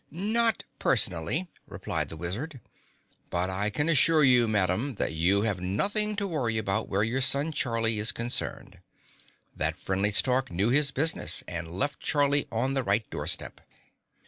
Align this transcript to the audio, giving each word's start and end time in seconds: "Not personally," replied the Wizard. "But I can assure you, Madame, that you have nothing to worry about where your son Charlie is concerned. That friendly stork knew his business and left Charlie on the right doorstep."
"Not 0.09 0.63
personally," 0.79 1.47
replied 1.67 2.09
the 2.09 2.17
Wizard. 2.17 2.59
"But 3.29 3.51
I 3.51 3.69
can 3.69 3.87
assure 3.87 4.23
you, 4.23 4.47
Madame, 4.47 4.95
that 4.95 5.13
you 5.13 5.43
have 5.43 5.59
nothing 5.61 6.15
to 6.15 6.27
worry 6.27 6.57
about 6.57 6.89
where 6.89 7.03
your 7.03 7.21
son 7.21 7.51
Charlie 7.51 7.99
is 7.99 8.11
concerned. 8.11 8.79
That 9.55 9.77
friendly 9.77 10.11
stork 10.11 10.49
knew 10.49 10.69
his 10.69 10.89
business 10.89 11.43
and 11.47 11.67
left 11.77 11.99
Charlie 11.99 12.47
on 12.51 12.73
the 12.73 12.81
right 12.81 13.07
doorstep." 13.11 13.61